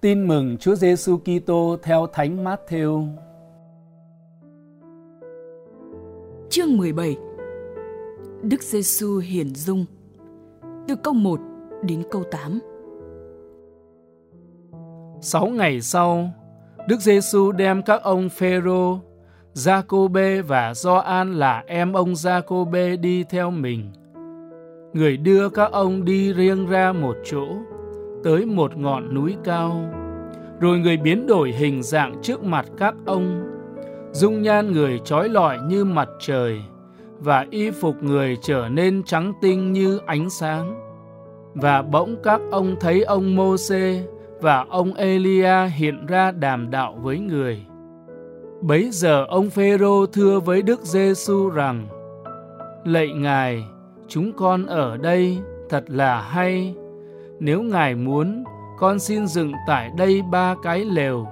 Tin 0.00 0.28
mừng 0.28 0.56
Chúa 0.58 0.74
Giêsu 0.74 1.18
Kitô 1.18 1.76
theo 1.82 2.06
Thánh 2.06 2.44
Matthew. 2.44 3.08
Chương 6.50 6.76
17. 6.76 7.16
Đức 8.42 8.62
Giêsu 8.62 9.18
hiển 9.18 9.54
dung. 9.54 9.84
Từ 10.88 10.96
câu 10.96 11.14
1 11.14 11.40
đến 11.82 12.02
câu 12.10 12.22
8. 12.30 12.58
Sáu 15.20 15.46
ngày 15.46 15.80
sau, 15.80 16.30
Đức 16.88 17.00
Giêsu 17.00 17.52
đem 17.52 17.82
các 17.82 18.02
ông 18.02 18.28
Phêrô, 18.28 18.98
Giacôbê 19.52 20.42
và 20.42 20.74
Gioan 20.74 21.34
là 21.34 21.64
em 21.66 21.92
ông 21.92 22.16
Giacôbê 22.16 22.96
đi 22.96 23.24
theo 23.24 23.50
mình. 23.50 23.92
Người 24.92 25.16
đưa 25.16 25.48
các 25.48 25.72
ông 25.72 26.04
đi 26.04 26.32
riêng 26.32 26.66
ra 26.66 26.92
một 26.92 27.16
chỗ 27.24 27.46
tới 28.26 28.46
một 28.46 28.76
ngọn 28.76 29.14
núi 29.14 29.36
cao. 29.44 29.84
Rồi 30.60 30.78
người 30.78 30.96
biến 30.96 31.26
đổi 31.26 31.52
hình 31.52 31.82
dạng 31.82 32.14
trước 32.22 32.44
mặt 32.44 32.66
các 32.78 32.94
ông. 33.06 33.42
Dung 34.12 34.42
nhan 34.42 34.72
người 34.72 35.00
trói 35.04 35.28
lọi 35.28 35.58
như 35.68 35.84
mặt 35.84 36.08
trời 36.20 36.60
và 37.18 37.46
y 37.50 37.70
phục 37.70 38.02
người 38.02 38.36
trở 38.42 38.68
nên 38.68 39.02
trắng 39.02 39.32
tinh 39.42 39.72
như 39.72 40.00
ánh 40.06 40.30
sáng. 40.30 40.74
Và 41.54 41.82
bỗng 41.82 42.16
các 42.22 42.40
ông 42.50 42.76
thấy 42.80 43.02
ông 43.02 43.36
Môsê 43.36 44.02
và 44.40 44.64
ông 44.68 44.94
Elia 44.94 45.66
hiện 45.76 46.06
ra 46.06 46.30
đàm 46.30 46.70
đạo 46.70 46.98
với 47.02 47.18
người. 47.18 47.60
Bấy 48.60 48.90
giờ 48.90 49.24
ông 49.28 49.50
Phêrô 49.50 50.06
thưa 50.06 50.40
với 50.40 50.62
Đức 50.62 50.80
Giêsu 50.80 51.48
rằng: 51.48 51.86
Lạy 52.84 53.08
Ngài, 53.08 53.64
chúng 54.08 54.32
con 54.32 54.66
ở 54.66 54.96
đây 54.96 55.38
thật 55.68 55.84
là 55.88 56.20
hay 56.20 56.74
nếu 57.40 57.62
Ngài 57.62 57.94
muốn, 57.94 58.44
con 58.78 58.98
xin 58.98 59.26
dựng 59.26 59.52
tại 59.66 59.90
đây 59.96 60.22
ba 60.22 60.54
cái 60.62 60.84
lều, 60.84 61.26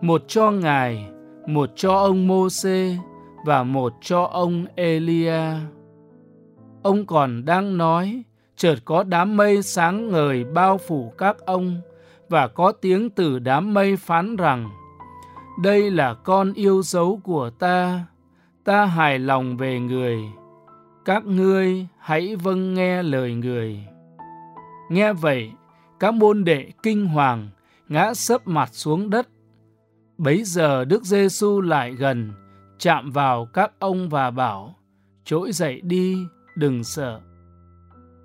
một 0.00 0.22
cho 0.28 0.50
Ngài, 0.50 1.10
một 1.46 1.70
cho 1.76 1.94
ông 1.94 2.28
Môsê 2.28 2.96
và 3.46 3.62
một 3.62 3.92
cho 4.00 4.22
ông 4.22 4.64
Elia. 4.74 5.42
Ông 6.82 7.06
còn 7.06 7.44
đang 7.44 7.78
nói, 7.78 8.22
chợt 8.56 8.76
có 8.84 9.02
đám 9.02 9.36
mây 9.36 9.62
sáng 9.62 10.08
ngời 10.08 10.44
bao 10.44 10.78
phủ 10.78 11.12
các 11.18 11.36
ông 11.46 11.80
và 12.28 12.48
có 12.48 12.72
tiếng 12.72 13.10
từ 13.10 13.38
đám 13.38 13.74
mây 13.74 13.96
phán 13.96 14.36
rằng 14.36 14.70
đây 15.62 15.90
là 15.90 16.14
con 16.14 16.52
yêu 16.52 16.82
dấu 16.82 17.20
của 17.24 17.50
ta 17.50 18.04
ta 18.64 18.84
hài 18.84 19.18
lòng 19.18 19.56
về 19.56 19.80
người. 19.80 20.18
Các 21.04 21.26
ngươi 21.26 21.86
hãy 21.98 22.36
vâng 22.36 22.74
nghe 22.74 23.02
lời 23.02 23.34
người. 23.34 23.84
Nghe 24.90 25.12
vậy, 25.12 25.52
các 26.00 26.14
môn 26.14 26.44
đệ 26.44 26.72
kinh 26.82 27.06
hoàng, 27.06 27.48
ngã 27.88 28.14
sấp 28.14 28.46
mặt 28.46 28.68
xuống 28.72 29.10
đất. 29.10 29.28
Bấy 30.18 30.44
giờ 30.44 30.84
Đức 30.84 31.04
Giêsu 31.04 31.60
lại 31.60 31.92
gần, 31.92 32.32
chạm 32.78 33.10
vào 33.10 33.46
các 33.46 33.72
ông 33.78 34.08
và 34.08 34.30
bảo, 34.30 34.74
trỗi 35.24 35.52
dậy 35.52 35.80
đi, 35.80 36.16
đừng 36.56 36.84
sợ. 36.84 37.20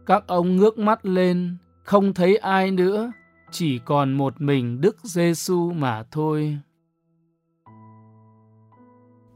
Các 0.05 0.27
ông 0.27 0.55
ngước 0.55 0.77
mắt 0.77 1.05
lên, 1.05 1.57
không 1.83 2.13
thấy 2.13 2.38
ai 2.38 2.72
nữa, 2.72 3.11
chỉ 3.52 3.79
còn 3.79 4.13
một 4.13 4.41
mình 4.41 4.81
Đức 4.81 4.97
Giêsu 5.03 5.72
mà 5.72 6.03
thôi. 6.11 6.57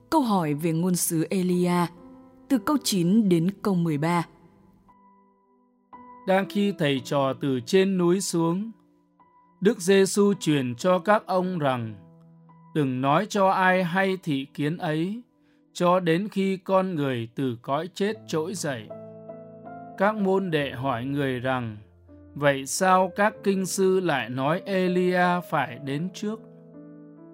Câu 0.09 0.21
hỏi 0.21 0.53
về 0.53 0.71
ngôn 0.71 0.95
sứ 0.95 1.27
Elia 1.29 1.85
từ 2.49 2.57
câu 2.57 2.77
9 2.83 3.29
đến 3.29 3.49
câu 3.61 3.75
13 3.75 4.25
đang 6.29 6.45
khi 6.49 6.71
thầy 6.71 7.01
trò 7.03 7.33
từ 7.33 7.59
trên 7.59 7.97
núi 7.97 8.21
xuống. 8.21 8.71
Đức 9.61 9.79
Giêsu 9.79 10.33
truyền 10.39 10.75
cho 10.75 10.99
các 10.99 11.23
ông 11.25 11.59
rằng, 11.59 11.93
đừng 12.75 13.01
nói 13.01 13.25
cho 13.29 13.49
ai 13.49 13.83
hay 13.83 14.17
thị 14.23 14.47
kiến 14.53 14.77
ấy, 14.77 15.21
cho 15.73 15.99
đến 15.99 16.27
khi 16.31 16.57
con 16.57 16.95
người 16.95 17.29
từ 17.35 17.57
cõi 17.61 17.89
chết 17.93 18.13
trỗi 18.27 18.53
dậy. 18.53 18.87
Các 19.97 20.15
môn 20.15 20.51
đệ 20.51 20.71
hỏi 20.71 21.05
người 21.05 21.39
rằng, 21.39 21.77
vậy 22.35 22.65
sao 22.65 23.11
các 23.15 23.33
kinh 23.43 23.65
sư 23.65 23.99
lại 23.99 24.29
nói 24.29 24.61
Elia 24.65 25.41
phải 25.49 25.79
đến 25.85 26.09
trước? 26.13 26.39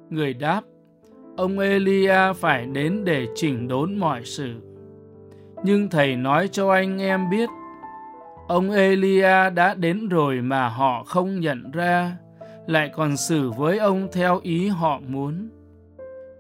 Người 0.09 0.33
đáp, 0.33 0.61
ông 1.37 1.59
Elia 1.59 2.33
phải 2.35 2.65
đến 2.65 3.05
để 3.05 3.27
chỉnh 3.35 3.67
đốn 3.67 3.97
mọi 3.97 4.25
sự. 4.25 4.53
Nhưng 5.63 5.89
thầy 5.89 6.15
nói 6.15 6.47
cho 6.47 6.71
anh 6.71 7.01
em 7.01 7.29
biết 7.29 7.49
Ông 8.47 8.71
Elia 8.71 9.49
đã 9.49 9.73
đến 9.73 10.09
rồi 10.09 10.41
mà 10.41 10.69
họ 10.69 11.03
không 11.03 11.39
nhận 11.39 11.71
ra, 11.71 12.17
lại 12.67 12.91
còn 12.95 13.17
xử 13.17 13.51
với 13.51 13.77
ông 13.77 14.07
theo 14.11 14.39
ý 14.43 14.67
họ 14.67 14.99
muốn. 15.07 15.49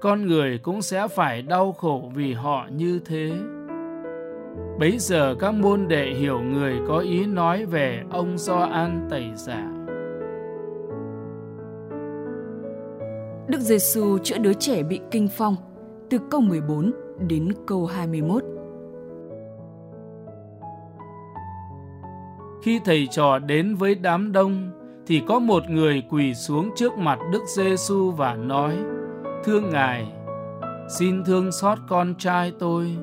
Con 0.01 0.25
người 0.25 0.57
cũng 0.57 0.81
sẽ 0.81 1.07
phải 1.07 1.41
đau 1.41 1.73
khổ 1.73 2.11
vì 2.15 2.33
họ 2.33 2.67
như 2.71 2.99
thế. 3.05 3.31
Bấy 4.79 4.97
giờ 4.99 5.35
các 5.39 5.53
môn 5.53 5.87
đệ 5.87 6.05
hiểu 6.05 6.39
người 6.39 6.75
có 6.87 6.97
ý 6.97 7.25
nói 7.25 7.65
về 7.65 8.03
ông 8.11 8.37
Gioan 8.37 9.07
tẩy 9.09 9.31
giả. 9.35 9.71
Đức 13.47 13.59
Giêsu 13.59 14.17
chữa 14.17 14.37
đứa 14.37 14.53
trẻ 14.53 14.83
bị 14.83 14.99
kinh 15.11 15.27
phong 15.37 15.55
từ 16.09 16.17
câu 16.31 16.41
14 16.41 16.91
đến 17.27 17.49
câu 17.67 17.85
21. 17.85 18.54
Khi 22.65 22.79
thầy 22.85 23.07
trò 23.11 23.39
đến 23.39 23.75
với 23.75 23.95
đám 23.95 24.31
đông, 24.31 24.71
thì 25.07 25.21
có 25.27 25.39
một 25.39 25.69
người 25.69 26.03
quỳ 26.09 26.33
xuống 26.33 26.69
trước 26.75 26.97
mặt 26.97 27.19
Đức 27.31 27.41
Giêsu 27.55 28.11
và 28.11 28.35
nói: 28.35 28.77
"Thưa 29.43 29.59
Ngài, 29.59 30.07
xin 30.89 31.23
thương 31.23 31.51
xót 31.51 31.77
con 31.87 32.15
trai 32.17 32.53
tôi, 32.59 32.97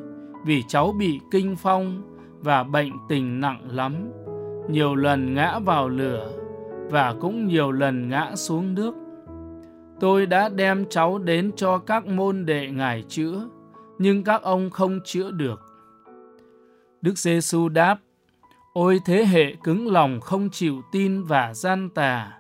vì 0.47 0.62
cháu 0.69 0.95
bị 0.99 1.21
kinh 1.31 1.56
phong 1.56 2.03
và 2.41 2.62
bệnh 2.62 2.93
tình 3.09 3.41
nặng 3.41 3.61
lắm, 3.71 3.95
nhiều 4.69 4.95
lần 4.95 5.34
ngã 5.34 5.59
vào 5.59 5.89
lửa 5.89 6.33
và 6.91 7.15
cũng 7.21 7.47
nhiều 7.47 7.73
lần 7.73 8.09
ngã 8.09 8.33
xuống 8.37 8.75
nước. 8.75 8.94
Tôi 10.00 10.27
đã 10.27 10.49
đem 10.49 10.84
cháu 10.91 11.19
đến 11.19 11.50
cho 11.56 11.79
các 11.79 12.06
môn 12.06 12.47
đệ 12.47 12.71
Ngài 12.71 13.05
chữa, 13.09 13.49
nhưng 13.99 14.25
các 14.25 14.43
ông 14.43 14.71
không 14.71 15.00
chữa 15.05 15.31
được." 15.31 15.61
Đức 17.03 17.19
Giêsu 17.19 17.69
đáp: 17.69 17.99
Ôi 18.75 19.00
thế 19.05 19.25
hệ 19.25 19.55
cứng 19.65 19.93
lòng 19.93 20.21
không 20.21 20.49
chịu 20.50 20.83
tin 20.93 21.22
và 21.22 21.55
gian 21.55 21.91
tà, 21.91 22.33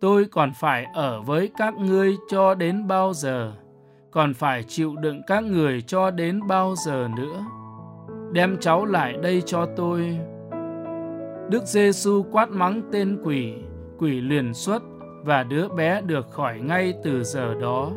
tôi 0.00 0.24
còn 0.24 0.52
phải 0.60 0.86
ở 0.94 1.22
với 1.22 1.50
các 1.56 1.74
ngươi 1.74 2.16
cho 2.28 2.54
đến 2.54 2.86
bao 2.86 3.12
giờ, 3.14 3.52
còn 4.10 4.34
phải 4.34 4.62
chịu 4.62 4.96
đựng 4.96 5.22
các 5.26 5.44
người 5.44 5.82
cho 5.82 6.10
đến 6.10 6.46
bao 6.46 6.74
giờ 6.86 7.08
nữa. 7.16 7.44
Đem 8.32 8.56
cháu 8.60 8.84
lại 8.84 9.16
đây 9.22 9.42
cho 9.46 9.66
tôi. 9.76 10.18
Đức 11.50 11.64
Giêsu 11.66 12.24
quát 12.32 12.50
mắng 12.50 12.82
tên 12.92 13.18
quỷ, 13.24 13.54
quỷ 13.98 14.20
liền 14.20 14.54
xuất 14.54 14.82
và 15.24 15.42
đứa 15.42 15.68
bé 15.68 16.00
được 16.00 16.30
khỏi 16.30 16.60
ngay 16.60 16.94
từ 17.04 17.24
giờ 17.24 17.54
đó. 17.60 17.92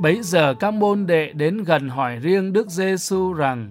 Bấy 0.00 0.22
giờ 0.22 0.54
các 0.60 0.74
môn 0.74 1.06
đệ 1.06 1.32
đến 1.32 1.64
gần 1.66 1.88
hỏi 1.88 2.16
riêng 2.16 2.52
Đức 2.52 2.68
Giêsu 2.70 3.32
rằng: 3.32 3.70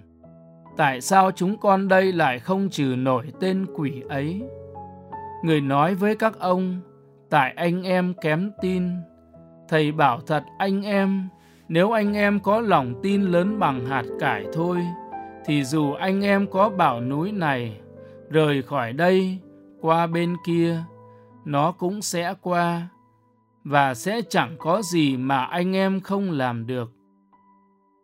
tại 0.78 1.02
sao 1.02 1.32
chúng 1.32 1.58
con 1.58 1.88
đây 1.88 2.12
lại 2.12 2.40
không 2.40 2.70
trừ 2.70 2.96
nổi 2.98 3.26
tên 3.40 3.66
quỷ 3.76 4.04
ấy? 4.10 4.42
Người 5.44 5.62
nói 5.62 5.96
với 5.96 6.16
các 6.16 6.40
ông, 6.40 6.80
tại 7.30 7.54
anh 7.56 7.84
em 7.84 8.14
kém 8.22 8.52
tin. 8.62 8.84
Thầy 9.70 9.92
bảo 9.92 10.20
thật 10.28 10.44
anh 10.58 10.82
em, 10.82 11.30
nếu 11.68 11.92
anh 11.92 12.14
em 12.14 12.40
có 12.40 12.62
lòng 12.62 13.00
tin 13.04 13.22
lớn 13.22 13.60
bằng 13.60 13.86
hạt 13.86 14.06
cải 14.20 14.46
thôi, 14.54 14.78
thì 15.46 15.64
dù 15.64 15.94
anh 15.94 16.22
em 16.22 16.48
có 16.48 16.70
bảo 16.70 17.02
núi 17.02 17.32
này, 17.32 17.80
rời 18.30 18.62
khỏi 18.62 18.94
đây, 18.94 19.38
qua 19.82 20.08
bên 20.08 20.36
kia, 20.46 20.84
nó 21.46 21.72
cũng 21.72 22.02
sẽ 22.02 22.34
qua, 22.42 22.88
và 23.64 23.94
sẽ 23.94 24.22
chẳng 24.30 24.56
có 24.60 24.82
gì 24.82 25.18
mà 25.18 25.46
anh 25.46 25.76
em 25.76 26.02
không 26.02 26.32
làm 26.32 26.68
được. 26.68 26.92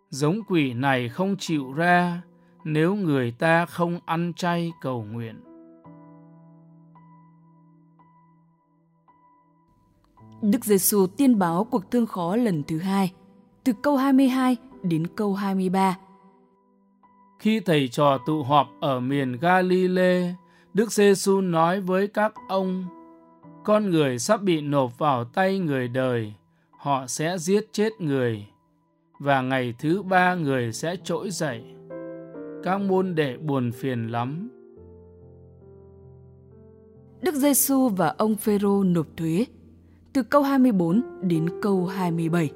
Giống 0.09 0.39
quỷ 0.47 0.73
này 0.73 1.09
không 1.09 1.35
chịu 1.39 1.73
ra, 1.73 2.21
nếu 2.63 2.95
người 2.95 3.31
ta 3.31 3.65
không 3.65 3.99
ăn 4.05 4.33
chay 4.35 4.71
cầu 4.81 5.05
nguyện. 5.11 5.35
Đức 10.41 10.65
Giêsu 10.65 11.07
tiên 11.07 11.39
báo 11.39 11.63
cuộc 11.63 11.91
thương 11.91 12.05
khó 12.05 12.35
lần 12.35 12.63
thứ 12.63 12.79
hai, 12.79 13.11
từ 13.63 13.73
câu 13.81 13.97
22 13.97 14.57
đến 14.83 15.07
câu 15.15 15.33
23. 15.33 15.97
Khi 17.39 17.59
thầy 17.59 17.87
trò 17.87 18.17
tụ 18.25 18.43
họp 18.43 18.67
ở 18.81 18.99
miền 18.99 19.37
Galilee, 19.41 20.33
Đức 20.73 20.91
Giêsu 20.91 21.41
nói 21.41 21.81
với 21.81 22.07
các 22.07 22.33
ông: 22.47 22.85
Con 23.63 23.89
người 23.89 24.19
sắp 24.19 24.41
bị 24.41 24.61
nộp 24.61 24.97
vào 24.97 25.23
tay 25.23 25.59
người 25.59 25.87
đời, 25.87 26.33
họ 26.71 27.07
sẽ 27.07 27.37
giết 27.37 27.67
chết 27.71 28.01
người, 28.01 28.45
và 29.19 29.41
ngày 29.41 29.73
thứ 29.79 30.03
ba 30.03 30.35
người 30.35 30.73
sẽ 30.73 30.95
trỗi 31.03 31.29
dậy 31.31 31.63
các 32.63 32.77
môn 32.77 33.15
đệ 33.15 33.37
buồn 33.37 33.71
phiền 33.71 34.07
lắm. 34.07 34.49
Đức 37.21 37.35
Giêsu 37.35 37.89
và 37.89 38.13
ông 38.17 38.35
Phêrô 38.35 38.83
nộp 38.83 39.07
thuế 39.17 39.45
từ 40.13 40.23
câu 40.23 40.41
24 40.41 41.01
đến 41.21 41.49
câu 41.61 41.85
27. 41.85 42.49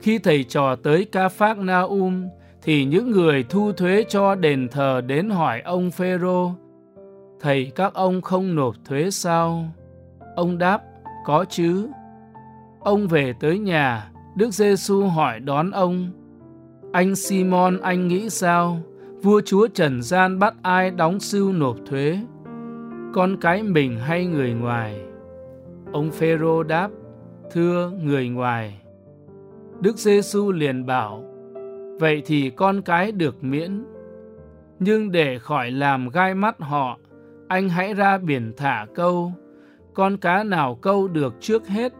Khi 0.00 0.18
thầy 0.18 0.44
trò 0.44 0.76
tới 0.76 1.04
Ca 1.04 1.28
Phác 1.28 1.58
Na 1.58 1.80
Um, 1.80 2.24
thì 2.62 2.84
những 2.84 3.10
người 3.10 3.44
thu 3.48 3.72
thuế 3.72 4.04
cho 4.08 4.34
đền 4.34 4.68
thờ 4.68 5.00
đến 5.00 5.30
hỏi 5.30 5.60
ông 5.60 5.90
Phêrô, 5.90 6.50
thầy 7.40 7.72
các 7.74 7.94
ông 7.94 8.20
không 8.22 8.54
nộp 8.54 8.74
thuế 8.84 9.10
sao? 9.10 9.64
Ông 10.36 10.58
đáp, 10.58 10.82
có 11.24 11.44
chứ. 11.50 11.88
Ông 12.80 13.08
về 13.08 13.32
tới 13.40 13.58
nhà, 13.58 14.10
Đức 14.34 14.50
Giêsu 14.50 15.02
hỏi 15.02 15.40
đón 15.40 15.70
ông, 15.70 16.10
anh 16.92 17.16
Simon 17.16 17.78
anh 17.82 18.08
nghĩ 18.08 18.30
sao? 18.30 18.78
Vua 19.22 19.40
chúa 19.44 19.68
Trần 19.68 20.02
gian 20.02 20.38
bắt 20.38 20.54
ai 20.62 20.90
đóng 20.90 21.20
sưu 21.20 21.52
nộp 21.52 21.76
thuế? 21.86 22.18
Con 23.14 23.36
cái 23.40 23.62
mình 23.62 23.98
hay 23.98 24.26
người 24.26 24.54
ngoài? 24.54 25.00
Ông 25.92 26.10
Phêrô 26.10 26.62
đáp, 26.62 26.90
thưa 27.52 27.92
người 28.02 28.28
ngoài. 28.28 28.80
Đức 29.80 29.96
Giêsu 29.96 30.52
liền 30.52 30.86
bảo, 30.86 31.24
vậy 32.00 32.22
thì 32.26 32.50
con 32.50 32.82
cái 32.82 33.12
được 33.12 33.44
miễn. 33.44 33.84
Nhưng 34.78 35.12
để 35.12 35.38
khỏi 35.38 35.70
làm 35.70 36.08
gai 36.08 36.34
mắt 36.34 36.56
họ, 36.58 36.98
anh 37.48 37.68
hãy 37.68 37.94
ra 37.94 38.18
biển 38.18 38.52
thả 38.56 38.86
câu. 38.94 39.32
Con 39.94 40.16
cá 40.16 40.44
nào 40.44 40.74
câu 40.74 41.08
được 41.08 41.34
trước 41.40 41.68
hết, 41.68 41.92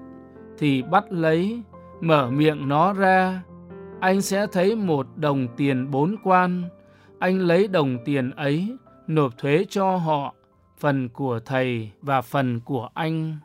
thì 0.58 0.82
bắt 0.82 1.12
lấy, 1.12 1.62
mở 2.00 2.30
miệng 2.30 2.68
nó 2.68 2.92
ra. 2.92 3.42
Anh 4.02 4.22
sẽ 4.22 4.46
thấy 4.46 4.76
một 4.76 5.06
đồng 5.16 5.48
tiền 5.56 5.90
bốn 5.90 6.16
quan. 6.24 6.62
Anh 7.18 7.38
lấy 7.38 7.68
đồng 7.68 7.98
tiền 8.04 8.30
ấy, 8.30 8.76
nộp 9.06 9.38
thuế 9.38 9.64
cho 9.68 9.96
họ, 9.96 10.34
phần 10.78 11.08
của 11.08 11.40
thầy 11.44 11.90
và 12.00 12.20
phần 12.20 12.60
của 12.60 12.88
anh. 12.94 13.38